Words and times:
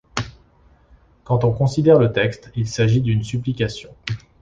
Quand 1.25 1.43
on 1.43 1.53
considère 1.53 1.99
le 1.99 2.11
texte, 2.11 2.49
il 2.55 2.67
s’agit 2.67 3.01
d’une 3.01 3.23
supplication. 3.23 3.93